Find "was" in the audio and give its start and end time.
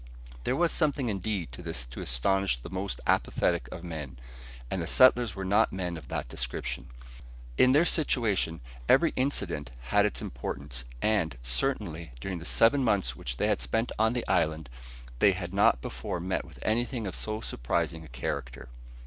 0.55-0.71